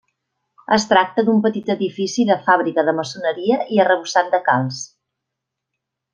[0.77, 4.81] Es tracta d'un petit edifici de fàbrica de maçoneria i arrebossat de calç.